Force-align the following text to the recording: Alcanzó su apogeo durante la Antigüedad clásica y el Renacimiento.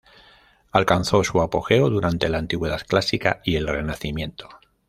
Alcanzó 0.71 1.23
su 1.23 1.43
apogeo 1.43 1.91
durante 1.91 2.27
la 2.27 2.39
Antigüedad 2.39 2.81
clásica 2.87 3.39
y 3.45 3.55
el 3.57 3.67
Renacimiento. 3.67 4.49